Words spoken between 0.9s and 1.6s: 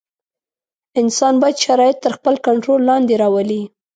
انسان باید